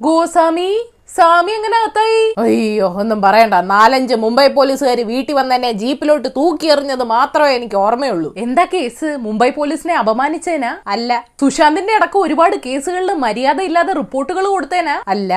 ഗോസ്വാമി 0.00 0.70
സ്വാമി 1.14 1.52
എങ്ങനെ 1.52 1.76
അകത്തായി? 1.82 2.34
അയ്യോ 2.38 2.88
ഒന്നും 3.00 3.22
പറയണ്ട. 3.22 3.54
നാലഞ്ച് 3.54 4.14
മുംബൈ 4.14 4.46
പോലീസുകാർ 4.48 5.00
വീട്ടിൽ 5.00 5.34
വന്ന് 5.34 5.54
എന്നെ 5.54 5.72
ജീപ്പിലോട്ട് 5.72 6.28
തൂക്കി 6.28 6.66
എറിഞ്ഞത് 6.66 7.02
മാത്രമേ 7.02 7.54
എനിക്ക് 7.54 7.76
ഓർമ്മയുള്ളൂ. 7.76 8.34
എന്താ 8.36 8.64
കേസ്? 8.64 9.16
മുംബൈ 9.18 9.50
പോലീസിനെ 9.50 9.94
അപമാനിച്ചേനാ? 9.94 10.78
അല്ല. 10.86 11.24
സുശാന്തിന്റെ 11.40 11.94
അടക്കം 11.94 12.20
ഒരുപാട് 12.20 12.56
കേസുകളിൽ 12.66 13.12
മര്യാദ 13.12 13.60
ഇല്ലാതെ 13.60 13.92
റിപ്പോർട്ടുകൾ 13.92 14.46
കൊടുത്തേനാ? 14.46 15.02
അല്ല. 15.08 15.32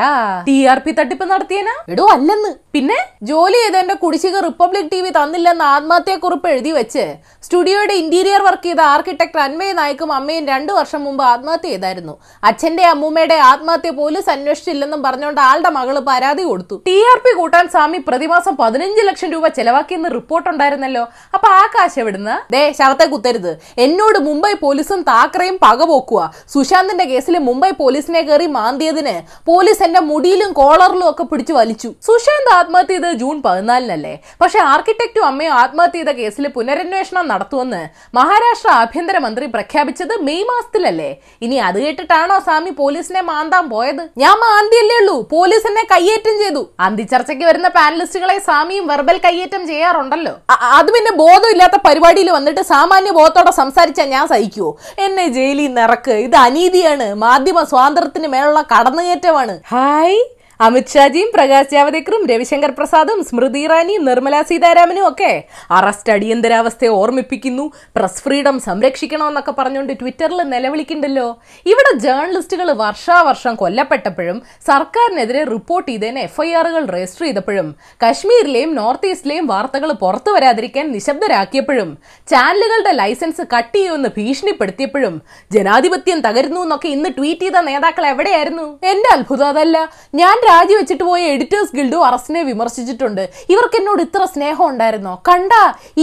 ടി 0.47 0.65
ആർ 0.65 0.79
പി 0.79 0.91
തട്ടിപ്പ് 0.91 1.25
നടത്തിയേനാ? 1.31 1.75
എടോ 1.89 2.05
അല്ലെന്ന്. 2.05 2.53
പിന്നെ? 2.73 2.99
ജോലി 3.23 3.57
ചെയ്ത 3.63 3.75
എന്റെ 3.75 3.93
കുടിശ്ശിക 3.93 4.39
റിപ്പബ്ലിക് 4.39 4.91
ടി 4.91 5.01
വി 5.01 5.09
തന്നില്ലെന്ന് 5.09 5.65
ആത്മഹത്യക്കുറിപ്പ് 5.65 6.47
എഴുതി 6.49 6.71
വെച്ച്. 6.71 7.15
സ്റ്റുഡിയോയുടെ 7.43 7.93
ഇന്റീരിയർ 7.93 8.41
വർക്ക് 8.41 8.63
ചെയ്ത 8.63 8.81
ആർക്കിടെക്ട് 8.81 9.39
അന്മയ 9.39 9.71
നായിക്കും 9.71 10.13
അമ്മയും 10.13 10.47
രണ്ടു 10.47 10.73
വർഷം 10.73 11.03
മുമ്പ് 11.03 11.23
ആത്മഹത്യ 11.23 11.69
ചെയ്തായിരുന്നു. 11.69 12.17
അച്ഛന്റെ 12.43 12.83
അമ്മൂമ്മയുടെ 12.83 13.35
ആത്മഹത്യ 13.35 13.89
പോലീസ് 13.89 14.29
അന്വേഷിച്ചില്ലെന്നും 14.29 15.03
പറഞ്ഞുകൊണ്ട് 15.03 15.41
ആളുടെ 15.63 15.79
മകൾ 15.79 15.95
പരാതി 16.07 16.43
കൊടുത്തു. 16.43 16.75
ടി 16.87 16.95
ആർ 17.09 17.17
പി 17.23 17.31
കൂട്ടാൻ 17.39 17.65
സ്വാമി 17.73 17.99
പ്രതിമാസം 18.07 18.53
പതിനഞ്ച് 18.61 19.01
ലക്ഷം 19.07 19.29
രൂപ 19.33 19.45
ചെലവാക്കിയെന്ന് 19.57 20.09
റിപ്പോർട്ട് 20.15 20.47
ഉണ്ടായിരുന്നല്ലോ 20.51 21.03
അപ്പൊ 21.35 21.47
ആ 21.59 21.63
കാശ് 21.75 21.97
എവിടുന്ന്? 22.03 22.35
ദേ 22.53 22.61
ശവത്തെ 22.79 23.05
കുത്തരുത്. 23.13 23.51
എന്നോട് 23.85 24.17
മുംബൈ 24.27 24.53
പോലീസും 24.63 25.01
താക്കറയും 25.11 25.57
പകപോക്കുക 25.65 26.21
സുശാന്തിന്റെ 26.53 27.05
കേസിൽ 27.11 27.37
മുംബൈ 27.49 27.71
പോലീസിനെ 27.81 28.21
കയറി 28.29 28.47
മാന്തിയതിന് 28.57 29.15
പോലീസ് 29.51 29.83
എന്റെ 29.87 30.01
മുടിയിലും 30.09 30.51
കോളറിലും 30.59 31.07
ഒക്കെ 31.11 31.25
പിടിച്ചു 31.31 31.53
വലിച്ചു. 31.59 31.91
സുശാന്ത് 32.07 32.51
ആത്മഹത്യ 32.59 32.95
ചെയ്തത് 32.95 33.17
ജൂൺ 33.23 33.37
പതിനാലിനല്ലേ? 33.47 34.13
പക്ഷെ 34.43 34.59
ആർക്കിടെക്റ്റും 34.73 35.25
അമ്മയും 35.31 35.55
ആത്മഹത്യ 35.61 35.99
ചെയ്ത 35.99 36.13
കേസിൽ 36.19 36.47
പുനരന്വേഷണം 36.57 37.25
നടത്തുമെന്ന് 37.33 37.81
മഹാരാഷ്ട്ര 38.19 38.69
ആഭ്യന്തരമന്ത്രി 38.83 39.45
പ്രഖ്യാപിച്ചത് 39.55 40.15
മെയ് 40.27 40.45
മാസത്തിലല്ലേ? 40.51 41.11
ഇനി 41.45 41.57
അത് 41.69 41.79
കേട്ടിട്ടാണോ 41.85 42.37
സ്വാമി 42.47 42.71
പോലീസിനെ 42.81 43.21
മാന്താൻ 43.31 43.65
പോയത്? 43.73 44.03
ഞാൻ 44.23 44.35
മാന്തിയല്ലേ 44.45 44.95
ഉള്ളൂ. 45.01 45.17
പോലീസ് 45.33 45.51
എന്നെ 45.69 45.83
കയ്യേറ്റം 45.91 46.35
ചെയ്തു. 46.41 46.61
അന്തിച്ചർച്ചയ്ക്ക് 46.79 47.45
വരുന്ന 47.45 47.67
പാനലിസ്റ്റുകളെ 47.67 48.37
സ്വാമിയും 48.39 48.87
വെർബൽ 48.87 49.17
കയ്യേറ്റം 49.25 49.67
ചെയ്യാറുണ്ടല്ലോ. 49.67 50.33
അത് 50.79 50.89
പിന്നെ 50.95 51.11
ബോധമില്ലാത്ത 51.23 51.79
പരിപാടിയിൽ 51.87 52.29
വന്നിട്ട് 52.31 52.61
സാമാന്യ 52.73 53.11
ബോധത്തോടെ 53.11 53.51
സംസാരിച്ചാൽ 53.51 54.09
ഞാൻ 54.15 54.27
സഹിക്കുവോ? 54.27 54.77
എന്നെ 54.99 55.27
ജയിലിൽ 55.27 55.73
നിറക്ക് 55.73 56.11
ഇത് 56.11 56.35
അനീതിയാണ്. 56.35 57.13
മാധ്യമ 57.25 57.63
സ്വാതന്ത്ര്യത്തിന് 57.63 58.27
മേലുള്ള 58.27 58.63
കടന്നുകയറ്റമാണ് 58.73 59.55
ഹായ്. 59.73 60.17
അമിത്ഷാജിയും 60.59 61.29
പ്രകാശ് 61.35 61.71
ജാവദേക്കറും 61.71 62.27
രവിശങ്കർ 62.29 62.71
പ്രസാദും 62.71 63.23
സ്മൃതി 63.23 63.59
ഇറാനിയും 63.59 64.05
നിർമ്മല 64.05 64.41
സീതാരാമനും 64.41 65.07
ഒക്കെ 65.07 65.43
അറസ്റ്റ് 65.71 66.11
അടിയന്തരാവസ്ഥയെ 66.11 66.89
ഓർമ്മിപ്പിക്കുന്നു. 66.89 67.71
പ്രസ് 67.95 68.21
ഫ്രീഡം 68.23 68.59
സംരക്ഷിക്കണമെന്നൊക്കെ 68.59 69.51
പറഞ്ഞുകൊണ്ട് 69.51 69.93
ട്വിറ്ററിൽ 70.01 70.41
നിലവിളിക്കുന്നുണ്ടല്ലോ. 70.53 71.37
ഇവിടെ 71.65 71.91
ജേർണലിസ്റ്റുകൾ 71.97 72.71
വർഷാവർഷം 72.71 73.55
കൊല്ലപ്പെട്ടപ്പോഴും 73.55 74.41
സർക്കാരിനെതിരെ 74.67 75.43
റിപ്പോർട്ട് 75.43 75.91
ചെയ്തതിന് 75.91 76.19
എഫ്ഐആറുകൾ 76.19 76.85
രജിസ്റ്റർ 76.95 77.25
ചെയ്തപ്പോഴും 77.25 77.75
കശ്മീരിലെയും 78.05 78.75
നോർത്ത് 78.75 79.07
ഈസ്റ്റിലെയും 79.07 79.47
വാർത്തകൾ 79.47 79.91
പുറത്തു 79.91 80.31
വരാതിരിക്കാൻ 80.31 80.91
നിശബ്ദരാക്കിയപ്പോഴും 80.91 81.97
ചാനലുകളുടെ 82.29 82.91
ലൈസൻസ് 82.91 83.41
കട്ട് 83.55 83.75
ചെയ്യുമെന്ന് 83.75 84.09
ഭീഷണിപ്പെടുത്തിയപ്പോഴും 84.17 85.21
ജനാധിപത്യം 85.51 86.19
തകരുന്നു 86.19 86.61
എന്നൊക്കെ 86.61 86.89
ഇന്ന് 86.89 87.09
ട്വീറ്റ് 87.17 87.41
ചെയ്ത 87.41 87.57
നേതാക്കൾ 87.57 88.07
എവിടെയായിരുന്നു? 88.07 88.79
എന്റെ 88.83 89.09
അത്ഭുതം 89.15 89.45
അതല്ല. 89.45 89.77
ഞാൻ 90.15 90.37
രാജിവെച്ചിട്ട് 90.49 91.03
പോയ 91.09 91.21
എഡിറ്റേഴ്സ് 91.33 91.75
ഗിൽഡും 91.77 92.03
അറസ്റ്റിനെ 92.07 92.41
വിമർശിച്ചിട്ടുണ്ട്. 92.49 93.23
ഇവർക്ക് 93.53 93.77
എന്നോട് 93.81 94.01
ഇത്ര 94.05 94.23
സ്നേഹം 94.33 94.65
ഉണ്ടായിരുന്നോ? 94.71 95.13
കണ്ട 95.29 95.53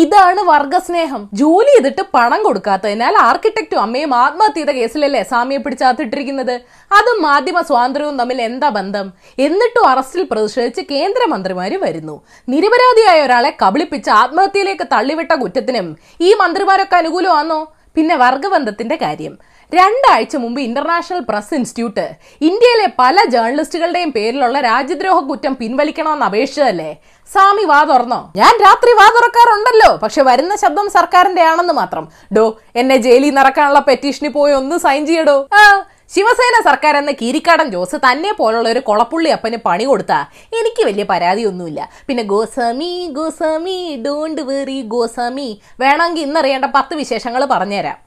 ഇതാണ് 0.03 0.41
വർഗസ്നേഹം. 0.53 1.23
ജോലി 1.41 1.73
ചെയ്തിട്ട് 1.75 2.05
പണം 2.17 2.41
കൊടുക്കാത്തതിനാൽ 2.47 3.17
ആർക്കിടെക്റ്റും 3.29 3.81
അമ്മയും 3.87 4.13
ആത്മഹത്യ 4.25 4.59
ചെയ്ത 4.61 4.71
കേസിലല്ലേ 4.79 5.23
സാമിയെ 5.33 5.61
പിടിച്ചാത്തിട്ടിരിക്കുന്നത് 5.65 6.55
അതും 6.99 7.19
മാധ്യമ 7.29 7.59
സ്വാതന്ത്ര്യവും 7.71 8.17
തമ്മിൽ 8.21 8.39
എന്താ 8.49 8.69
ബന്ധം? 8.79 9.07
എന്നിട്ടും 9.47 9.85
അറസ്റ്റിൽ 9.93 10.23
പ്രതിഷേധിച്ച് 10.33 10.83
കേന്ദ്രമന്ത്രിമാര് 10.93 11.77
വരുന്നു. 11.87 12.17
നിരപരാധിയായ 12.53 13.27
ഒരാളെ 13.27 13.53
കബളിപ്പിച്ച് 13.65 14.11
ആത്മഹത്യയിലേക്ക് 14.23 14.87
തള്ളിവിട്ട 14.95 15.33
കുറ്റത്തിനും 15.43 15.89
ഈ 16.29 16.33
മന്ത്രിമാരൊക്കെ 16.43 16.97
അനുകൂലമാണോ 17.03 17.61
പിന്നെ 17.95 18.17
വർഗബന്ധത്തിന്റെ 18.17 18.97
കാര്യം. 18.97 19.39
രണ്ടാഴ്ച 19.75 20.37
മുമ്പ് 20.37 20.61
ഇന്റർനാഷണൽ 20.61 21.25
പ്രസ് 21.29 21.55
ഇൻസ്റ്റിറ്റ്യൂട്ട് 21.55 22.11
ഇന്ത്യയിലെ 22.41 22.89
പല 22.99 23.25
ജേർണലിസ്റ്റുകളുടെയും 23.29 24.13
പേരിലുള്ള 24.13 24.61
രാജ്യദ്രോഹ 24.61 25.21
കുറ്റം 25.21 25.57
പിൻവലിക്കണമെന്ന് 25.61 26.27
അപേക്ഷിച്ചതല്ലേ? 26.27 26.97
സ്വാമി 27.33 27.65
വാ 27.65 27.85
തുറന്നോ? 27.85 28.33
ഞാൻ 28.37 28.53
രാത്രി 28.61 28.93
വാ 28.93 29.09
തുറക്കാറുണ്ടല്ലോ. 29.09 29.97
പക്ഷെ 29.97 30.23
വരുന്ന 30.23 30.57
ശബ്ദം 30.57 30.91
സർക്കാരിന്റെ 30.91 31.43
ആണെന്ന് 31.43 31.73
മാത്രം. 31.73 32.09
ഡോ 32.37 32.59
എന്നെ 32.77 32.97
ജയിലിൽ 32.97 33.31
നിറക്കാനുള്ള 33.31 33.79
പെറ്റീഷന് 33.79 34.29
പോയി 34.29 34.53
ഒന്ന് 34.53 34.79
സൈൻ 34.79 35.07
ചെയ്യടോ? 35.07 35.49
ശിവസേന 36.15 36.57
സർക്കാർ 36.67 36.95
എന്ന 37.01 37.13
കീരിക്കാടൻ 37.21 37.69
ജോസ് 37.75 37.97
തന്നെ 38.05 38.31
പോലുള്ള 38.39 38.69
ഒരു 38.75 38.81
കൊളപ്പുള്ളി 38.87 39.31
അപ്പന് 39.35 39.59
പണി 39.67 39.85
കൊടുത്താ 39.91 40.19
എനിക്ക് 40.61 40.83
വലിയ 40.89 41.05
പരാതിയൊന്നുമില്ല. 41.11 41.81
പിന്നെ 42.07 42.23
ഗോസ്വാമി 42.33 42.93
ഗോസ്വാമി 43.19 43.79
ഡോണ്ട് 44.07 44.43
വെറി 44.49 44.79
ഗോസ്വാമി. 44.95 45.49
വേണമെങ്കിൽ 45.83 46.25
ഇന്നറിയേണ്ട 46.29 46.69
പത്ത് 46.79 46.97
വിശേഷങ്ങൾ 47.03 47.45
പറഞ്ഞുതരാം. 47.55 47.99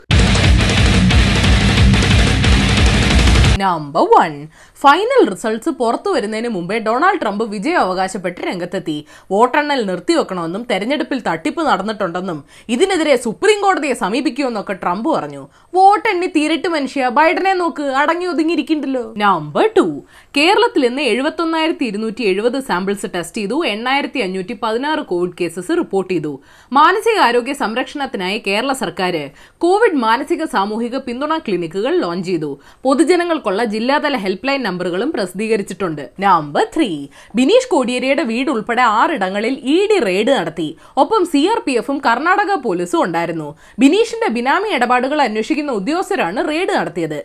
നമ്പർ 3.63 4.05
വൺ 4.13 4.31
ഫൈനൽ 4.83 5.21
റിസൾട്ട്സ് 5.31 5.71
പുറത്തു 5.79 6.09
വരുന്നതിന് 6.13 6.49
മുമ്പേ 6.53 6.77
ഡൊണാൾഡ് 6.85 7.19
ട്രംപ് 7.21 7.43
വിജയം 7.51 7.79
അവകാശപ്പെട്ട് 7.83 8.39
രംഗത്തെത്തി. 8.47 8.95
വോട്ടെണ്ണൽ 9.33 9.81
നിർത്തിവെക്കണമെന്നും 9.89 10.63
തെരഞ്ഞെടുപ്പിൽ 10.71 11.19
തട്ടിപ്പ് 11.27 11.61
നടന്നിട്ടുണ്ടെന്നും 11.67 12.39
ഇതിനെതിരെ 12.75 13.15
സുപ്രീം 13.25 13.59
കോടതിയെ 13.65 13.95
സമീപിക്കുമെന്നൊക്കെ 14.01 14.75
ട്രംപ് 14.81 15.07
പറഞ്ഞു. 15.09 15.43
വോട്ടെണ്ണി 15.77 16.27
തീരിട്ട് 16.35 16.71
മനുഷ്യ 16.75 17.11
ബൈഡനെ 17.17 17.53
നോക്ക് 17.61 17.85
അടങ്ങി 18.01 18.27
ഒതുങ്ങിയിരിക്കണ്ടല്ലോ. 18.31 19.05
നമ്പർ 19.23 19.67
ടു 19.77 19.85
കേരളത്തിൽ 20.37 20.83
ഇന്ന് 20.89 21.05
എഴുപത്തൊന്നായിരത്തി 21.13 21.85
ഇരുന്നൂറ്റി 21.91 22.25
എഴുപത് 22.31 22.59
സാമ്പിൾസ് 22.69 23.09
ടെസ്റ്റ് 23.15 23.39
ചെയ്തു. 23.41 23.59
എണ്ണായിരത്തി 23.73 24.19
അഞ്ഞൂറ്റി 24.25 24.57
പതിനാറ് 24.65 25.05
കോവിഡ് 25.13 25.37
കേസസ് 25.41 25.71
റിപ്പോർട്ട് 25.81 26.11
ചെയ്തു. 26.13 26.33
മാനസികാരോഗ്യ 26.79 27.55
സംരക്ഷണത്തിനായി 27.63 28.39
കേരള 28.49 28.73
സർക്കാർ 28.83 29.15
കോവിഡ് 29.65 30.01
മാനസിക 30.07 30.43
സാമൂഹിക 30.57 30.95
പിന്തുണ 31.07 31.33
ക്ലിനിക്കുകൾ 31.47 31.95
ലോഞ്ച് 32.03 32.29
ചെയ്തു. 32.31 32.51
പൊതുജനങ്ങൾക്കുള്ള 32.87 33.63
ജില്ലാതല 33.75 34.15
ഹെൽപ്പ് 34.27 34.47
ലൈൻ 34.47 34.61
നമ്പറുകളും 34.73 35.09
പ്രസിദ്ധീകരിച്ചിട്ടുണ്ട്. 35.15 36.03
നമ്പർ 36.25 36.65
ത്രീ 36.75 36.91
ബിനീഷ് 37.37 37.69
കോടിയേരിയുടെ 37.73 38.23
വീട് 38.31 38.49
ഉൾപ്പെടെ 38.53 38.83
ആറിടങ്ങളിൽ 38.99 39.55
ഇ 39.75 39.77
ഡി 39.89 39.97
റെയ്ഡ് 40.09 40.31
നടത്തി. 40.37 40.69
ഒപ്പം 41.01 41.23
സി 41.31 41.41
ആർ 41.53 41.59
പി 41.65 41.73
എഫും 41.81 41.97
കർണാടക 42.07 42.51
പോലീസും 42.65 43.01
ഉണ്ടായിരുന്നു. 43.07 43.49
ബിനീഷിന്റെ 43.83 44.29
ബിനാമി 44.37 44.71
ഇടപാടുകൾ 44.77 45.21
അന്വേഷിക്കുന്ന 45.27 45.73
ഉദ്യോഗസ്ഥരാണ് 45.81 46.39
റെയ്ഡ് 46.51 46.73
നടത്തിയത്. 46.79 47.19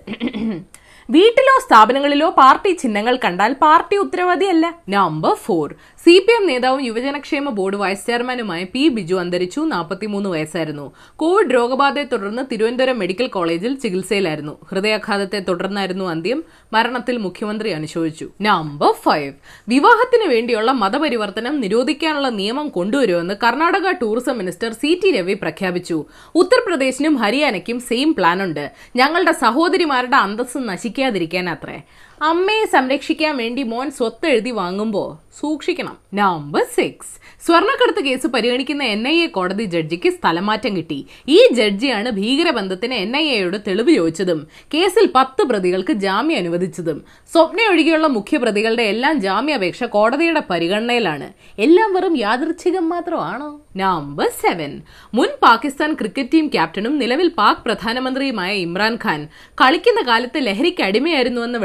വീട്ടിലോ 1.11 1.53
സ്ഥാപനങ്ങളിലോ 1.67 2.31
പാർട്ടി 2.31 2.71
ചിഹ്നങ്ങൾ 2.73 3.19
കണ്ടാൽ 3.25 3.53
party 3.53 3.97
ഉത്തരവാദിയല്ല. 3.97 4.79
Number 4.89 5.35
four 5.35 5.75
C 6.05 6.15
P 6.19 6.33
M 6.33 6.47
നേതാവും 6.47 6.81
യുവജനക്ഷേമ 6.85 7.51
ബോർഡ് 7.51 7.77
വൈസ് 7.77 8.07
ചെയർമാനുമായ 8.07 8.65
പി 8.65 8.89
ബിജു 8.89 9.15
അന്തരിച്ചു 9.15 9.61
നാൽപ്പത്തിമൂന്ന് 9.61 10.31
വയസ്സായിരുന്നു. 10.31 10.93
കോവിഡ് 11.17 11.55
രോഗബാധയെ 11.55 12.05
തുടർന്ന് 12.05 12.43
തിരുവനന്തപുരം 12.53 12.99
മെഡിക്കൽ 12.99 13.27
കോളേജിൽ 13.27 13.75
ചികിത്സയിലായിരുന്നു. 13.75 14.59
ഹൃദയാഘാതത്തെ 14.71 15.41
തുടർന്നായിരുന്നു 15.49 16.05
അന്ത്യം. 16.05 16.45
മരണത്തിൽ 16.73 17.17
മുഖ്യമന്ത്രി 17.17 17.71
അനുശോചിച്ചു. 17.71 18.29
നമ്പർ 18.41 18.93
ഫൈവ് 18.93 19.33
വിവാഹത്തിന് 19.69 20.29
വേണ്ടിയുള്ള 20.35 20.73
മതപരിവർത്തനം 20.73 21.61
നിരോധിക്കാനുള്ള 21.61 22.29
നിയമം 22.29 22.69
കൊണ്ടുവരുമെന്ന് 22.69 23.35
Karnataka 23.47 23.91
tourism 24.03 24.39
minister 24.39 24.73
C 24.73 25.01
T 25.05 25.11
Ravi 25.11 25.35
പ്രഖ്യാപിച്ചു. 25.35 26.05
ഉത്തർപ്രദേശിനും 26.35 27.17
ഹരിയാനയ്ക്കും 27.17 27.81
സെയിം 27.81 28.15
പ്ലാനുണ്ട് 28.15 28.71
ഞങ്ങളുടെ 28.97 29.33
സഹോദരിമാരുടെ 29.33 30.17
അന്തസ്സ് 30.17 30.59
നശിക്കാതിരിക്കാൻ 30.99 31.47
അത്രേ. 31.51 31.77
അമ്മയെ 32.23 32.65
സംരക്ഷിക്കാൻ 32.65 33.37
വേണ്ടി 33.37 33.63
മോൻ 33.63 33.91
സ്വത്ത് 33.91 34.27
എഴുതി 34.27 34.51
വാങ്ങുമ്പോൾ 34.51 35.09
സൂക്ഷിക്കണം. 35.41 35.97
നമ്പർ 36.15 36.65
സിക്സ് 36.77 37.15
സ്വർണക്കടത്ത് 37.47 38.05
കേസ് 38.05 38.27
പരിഗണിക്കുന്ന 38.27 38.83
എൻ 38.83 39.09
ഐ 39.09 39.23
എ 39.23 39.27
കോടതി 39.27 39.65
ജഡ്ജിക്ക് 39.65 40.11
സ്ഥലമാറ്റം 40.11 40.77
കിട്ടി. 40.77 41.07
ഈ 41.29 41.49
ജഡ്ജിയാണ് 41.53 42.11
ഭീകരബന്ധത്തിന് 42.11 42.95
എൻ 42.95 43.17
ഐ 43.17 43.29
എയോട് 43.29 43.57
തെളിവ് 43.67 43.91
ചോദിച്ചതും 43.91 44.49
കേസിൽ 44.75 45.13
പത്ത് 45.15 45.43
പ്രതികൾക്ക് 45.43 45.93
ജാമ്യം 45.93 46.39
അനുവദിച്ചതും. 46.39 47.05
സ്വപ്ന 47.33 47.69
ഒഴികെയുള്ള 47.69 48.07
മുഖ്യപ്രതികളുടെ 48.07 48.83
എല്ലാം 48.83 49.21
ജാമ്യാപേക്ഷ 49.21 49.85
കോടതിയുടെ 49.85 50.43
പരിഗണനയിലാണ്. 50.51 51.33
എല്ലാം 51.59 51.95
വെറും 51.95 52.17
യാദൃച്ഛികം 52.17 52.89
മാത്രമാണോ? 52.89 53.61
നമ്പർ 53.77 54.29
സെവൻ 54.43 54.83
മുൻ 55.15 55.29
പാകിസ്ഥാൻ 55.43 55.95
ക്രിക്കറ്റ് 55.95 56.33
ടീം 56.35 56.47
ക്യാപ്റ്റനും 56.47 56.99
നിലവിൽ 56.99 57.29
പാക് 57.39 57.65
പ്രധാനമന്ത്രിയുമായ 57.65 58.55
ഇമ്രാൻഖാൻ 58.57 59.29
കളിക്കുന്ന 59.63 60.03
കാലത്ത് 60.03 60.47
ലഹരിക്ക് 60.47 60.83
അടിമയായിരുന്നുവെന്ന 60.83 61.59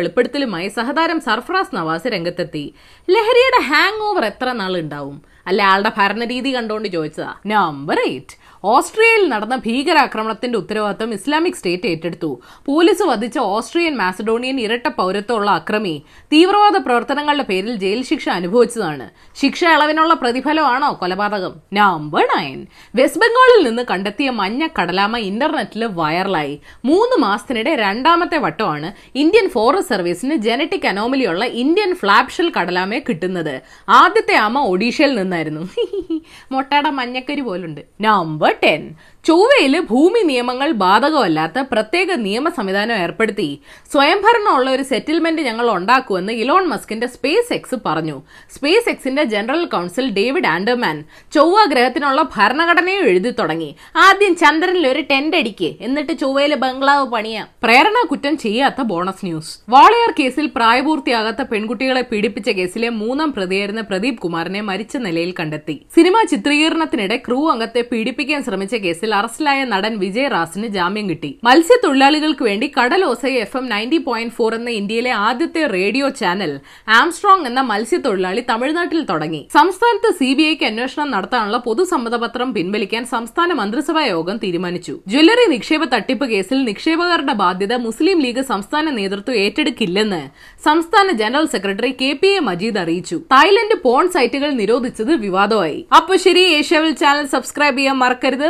വെളിപ്പെടുത്തലുമായി 0.44 0.68
സഹതാരം 0.78 1.20
സർഫറാസ് 1.28 1.76
നവാസ് 1.76 2.08
രംഗത്തെത്തി. 2.14 2.66
ലഹരിയുടെ 3.10 3.60
ഹാങ് 3.70 4.02
ഓവർ 4.08 4.24
എത്ര 4.32 4.48
നാൾ 4.62 4.74
ഉണ്ടാവും 4.84 5.18
അല്ലെ 5.48 5.64
ആളുടെ 5.72 5.92
ഭരണരീതി 5.98 6.52
കണ്ടുകൊണ്ട് 6.56 6.88
ചോദിച്ചതാ. 6.96 7.32
നമ്പർ 7.46 7.98
എയ്റ്റ് 8.08 8.36
ഓസ്ട്രിയയിൽ 8.66 9.30
നടന്ന 9.30 9.56
ഭീകരാക്രമണത്തിന്റെ 9.56 10.58
ഉത്തരവാദിത്തം 10.58 11.14
ഇസ്ലാമിക് 11.14 11.54
സ്റ്റേറ്റ് 11.54 11.88
ഏറ്റെടുത്തു. 11.88 12.42
പോലീസ് 12.66 13.04
വധിച്ച 13.04 13.38
ഓസ്ട്രിയൻ 13.38 13.96
മാസഡോണിയൻ 13.96 14.60
ഇരട്ട 14.60 14.88
പൗരത്വമുള്ള 14.88 15.52
അക്രമി 15.52 16.04
തീവ്രവാദ 16.34 16.78
പ്രവർത്തനങ്ങളുടെ 16.78 17.44
പേരിൽ 17.44 17.76
ജയിൽ 17.76 18.04
ശിക്ഷ 18.04 18.30
അനുഭവിച്ചതാണ്. 18.30 19.10
ശിക്ഷ 19.36 19.66
അളവിനുള്ള 19.66 20.14
പ്രതിഫലമാണോ 20.14 20.98
കൊലപാതകം? 21.02 21.54
നമ്പർ 21.74 22.28
നയൻ 22.38 22.68
വെസ്റ്റ് 22.96 23.20
ബംഗാളിൽ 23.20 23.68
നിന്ന് 23.68 23.84
കണ്ടെത്തിയ 23.92 24.30
മഞ്ഞ 24.30 24.68
കടലാമ 24.82 25.18
ഇന്റർനെറ്റിൽ 25.18 25.86
വൈറലായി. 25.86 26.62
മൂന്ന് 26.86 27.22
മാസത്തിനിടെ 27.22 27.76
രണ്ടാമത്തെ 27.76 28.38
വട്ടമാണ് 28.38 28.92
ഇന്ത്യൻ 29.16 29.50
ഫോറസ്റ്റ് 29.50 29.96
സർവീസിന് 29.96 30.36
ജനറ്റിക് 30.36 30.88
അനോമലിയുള്ള 30.88 31.46
ഇന്ത്യൻ 31.46 31.96
ഫ്ലാപ്ഷൽ 31.96 32.52
കടലാമയെ 32.60 33.00
കിട്ടുന്നത്. 33.00 33.62
ആദ്യത്തെ 33.90 34.36
ആമ 34.36 34.60
ഒഡീഷയിൽ 34.60 35.16
നിന്നായിരുന്നു. 35.16 35.70
മൊട്ടയുടെ 36.52 36.90
മഞ്ഞക്കരി 36.90 37.42
പോലുണ്ട്. 37.42 37.82
Number 38.02 38.53
curtain. 38.62 38.96
ചൊവ്വയിൽ 39.28 39.74
ഭൂമി 39.90 40.22
നിയമങ്ങൾ 40.30 40.70
ബാധകമല്ലാത്ത 40.82 41.60
പ്രത്യേക 41.72 42.12
നിയമ 42.24 42.50
സംവിധാനം 42.50 42.96
ഏർപ്പെടുത്തി 42.96 43.48
സ്വയംഭരണമുള്ള 43.92 44.70
ഒരു 44.70 44.84
സെറ്റിൽമെന്റ് 44.84 45.42
ഞങ്ങൾ 45.42 45.68
ഉണ്ടാക്കുമെന്ന് 45.76 46.34
ഇലോൺ 46.34 46.64
മസ്കിന്റെ 46.68 47.08
സ്പേസ് 47.08 47.54
എക്സ് 47.54 47.78
പറഞ്ഞു. 47.86 48.18
സ്പേസ് 48.56 48.90
എക്സിന്റെ 48.90 49.24
ജനറൽ 49.34 49.64
കൗൺസിൽ 49.66 50.08
ഡേവിഡ് 50.18 50.50
ആൻഡർമാൻ 50.56 50.98
ചൊവ്വ 51.36 51.60
ഗ്രഹത്തിനുള്ള 51.66 52.22
ഭരണഘടനയും 52.36 53.06
എഴുതി 53.12 53.32
തുടങ്ങി. 53.40 53.70
ആദ്യം 54.08 54.36
ചന്ദ്രനിൽ 54.36 54.88
ഒരു 54.88 55.04
ടെന്റ് 55.12 55.38
അടിക്ക് 55.38 55.70
എന്നിട്ട് 55.82 56.14
ചൊവ്വയിൽ 56.24 56.56
ബംഗ്ലാവ് 56.56 57.08
പണിയ. 57.14 57.46
പ്രേരണ 57.64 58.06
കുറ്റം 58.12 58.36
ചെയ്യാത്ത 58.38 58.82
ബോണസ് 58.92 59.26
ന്യൂസ് 59.26 59.54
വാളയാർ 59.70 60.14
കേസിൽ 60.20 60.48
പ്രായപൂർത്തിയാകാത്ത 60.58 61.42
പെൺകുട്ടികളെ 61.54 62.04
പീഡിപ്പിച്ച 62.12 62.50
കേസിലെ 62.60 62.92
മൂന്നാം 63.00 63.32
പ്രതിയായിരുന്ന 63.32 63.82
പ്രദീപ് 63.82 64.22
കുമാറിനെ 64.26 64.62
മരിച്ച 64.72 64.98
നിലയിൽ 64.98 65.34
കണ്ടെത്തി. 65.40 65.78
സിനിമാ 65.96 66.24
ചിത്രീകരണത്തിനിടെ 66.34 67.20
ക്രൂ 67.28 67.42
അംഗത്തെ 67.56 67.84
പീഡിപ്പിക്കാൻ 67.94 68.44
ശ്രമിച്ച 68.44 68.76
കേസിൽ 68.76 69.12
അറസ്റ്റിലായ 69.14 69.64
നടൻ 69.74 69.94
വിജയ് 70.04 70.30
റാസിന് 70.32 70.68
ജാമ്യം 70.78 71.10
കിട്ടി. 71.10 71.32
മത്സ്യത്തൊഴിലാളികൾക്ക് 71.44 72.44
വേണ്ടി 72.50 72.68
Kadalosai 72.78 73.34
F 73.46 73.58
M 73.58 73.66
ninety 73.74 74.00
point 74.08 74.36
four 74.38 74.54
എന്ന 74.56 74.70
ഇന്ത്യയിലെ 74.80 75.12
ആദ്യത്തെ 75.28 75.64
റേഡിയോ 75.68 76.10
ചാനൽ 76.22 76.54
ആംസ്ട്രോങ് 77.00 77.46
എന്ന 77.46 77.62
മത്സ്യത്തൊഴിലാളി 77.72 78.44
തമിഴ്നാട്ടിൽ 78.52 79.02
തുടങ്ങി. 79.12 79.42
സംസ്ഥാനത്ത് 79.58 80.12
സി 80.20 80.30
ബി 80.34 80.44
ഐക്ക് 80.52 80.66
അന്വേഷണം 80.66 81.12
നടത്താനുള്ള 81.12 81.58
പൊതുസമ്മതപത്രം 81.68 82.54
പിൻവലിക്കാൻ 82.54 83.06
സംസ്ഥാന 83.06 83.54
മന്ത്രിസഭാ 83.54 84.06
യോഗം 84.06 84.38
തീരുമാനിച്ചു. 84.44 84.96
ജ്വല്ലറി 85.08 85.46
നിക്ഷേപ 85.56 85.84
തട്ടിപ്പ് 85.96 86.26
കേസിൽ 86.26 86.60
നിക്ഷേപകരുടെ 86.70 87.34
ബാധ്യത 87.44 87.74
മുസ്ലിം 87.88 88.20
ലീഗ് 88.26 88.44
സംസ്ഥാന 88.52 88.90
നേതൃത്വം 89.00 89.36
ഏറ്റെടുക്കില്ലെന്ന് 89.44 90.22
സംസ്ഥാന 90.66 91.12
general 91.22 91.46
secretary 91.54 91.92
K 92.02 92.12
P 92.22 92.30
A 92.38 92.40
Majeed 92.48 92.80
അറിയിച്ചു. 92.84 93.18
തായ്ലൻഡ് 93.34 93.76
പോൺ 93.84 94.04
സൈറ്റുകൾ 94.16 94.50
നിരോധിച്ചത് 94.62 95.12
വിവാദമായി. 95.26 95.80
അപ്പൊ 95.98 96.14
ശരി 96.26 96.44
ഏഷ്യാവിൽ 96.58 96.94
ചാനൽ 97.02 97.26
സബ്സ്ക്രൈബ് 97.34 97.78
ചെയ്യാൻ 97.78 97.98
മറക്കരുത്. 98.04 98.48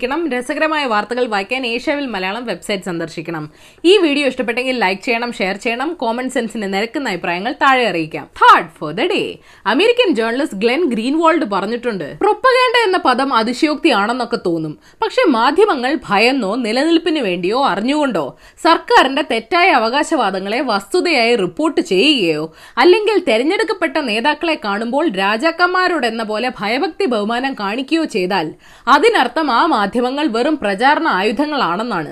മണിയടിക്കണം 0.00 0.20
രസകരമായ 0.32 0.84
വാർത്തകൾ 0.92 1.24
വായിക്കാൻ 1.32 1.62
ഏഷ്യാവിൽ 1.74 2.06
മലയാളം 2.14 2.44
വെബ്സൈറ്റ് 2.50 2.86
സന്ദർശിക്കണം. 2.88 3.44
ഈ 3.90 3.92
വീഡിയോ 4.04 4.24
ഇഷ്ടപ്പെട്ടെങ്കിൽ 4.30 4.76
ലൈക്ക് 4.82 5.02
ചെയ്യണം 5.06 5.30
ഷെയർ 5.38 5.56
ചെയ്യണം 5.64 5.88
കോമൺ 6.02 6.26
സെൻസിന് 6.34 6.66
നിരക്കുന്ന 6.74 7.12
അഭിപ്രായങ്ങൾ 7.12 7.52
താഴെ 7.62 7.84
അറിയിക്കാം. 7.90 8.26
Hard 8.40 8.70
for 8.78 8.90
the 8.98 9.06
day 9.12 9.22
American 9.72 10.08
journalist 10.18 10.58
Glenn 10.64 10.82
Greenwald 10.92 11.46
പറഞ്ഞിട്ടുണ്ട് 11.54 12.06
പ്രൊപ്പഗേണ്ട 12.22 12.76
എന്ന 12.88 13.00
പദം 13.08 13.28
അതിശയോക്തിയാണെന്നൊക്കെ 13.40 14.38
തോന്നും. 14.46 14.74
പക്ഷെ 15.02 15.24
മാധ്യമങ്ങൾ 15.36 15.92
ഭയന്നോ 16.08 16.52
നിലനിൽപ്പിന് 16.66 17.22
വേണ്ടിയോ 17.28 17.60
അറിഞ്ഞുകൊണ്ടോ 17.72 18.24
സർക്കാരിന്റെ 18.66 19.24
തെറ്റായ 19.32 19.68
അവകാശവാദങ്ങളെ 19.80 20.60
വസ്തുതയായി 20.70 21.34
റിപ്പോർട്ട് 21.44 21.80
ചെയ്യുകയോ 21.92 22.44
അല്ലെങ്കിൽ 22.84 23.18
തെരഞ്ഞെടുക്കപ്പെട്ട 23.28 23.96
നേതാക്കളെ 24.10 24.56
കാണുമ്പോൾ 24.66 25.04
രാജാക്കന്മാരോടെന്ന 25.22 26.22
പോലെ 26.32 26.48
ഭയഭക്തി 26.60 27.04
ബഹുമാനം 27.14 27.52
കാണിക്കുകയോ 27.62 28.04
ചെയ്താൽ 28.16 28.46
അതിനർത്ഥം 28.94 29.46
ആ 29.50 29.60
മാധ്യമങ്ങൾ 29.88 30.26
വെറും 30.28 30.56
പ്രചാരണ 30.56 31.06
ആയുധങ്ങളാണെന്നാണ് 31.18 32.10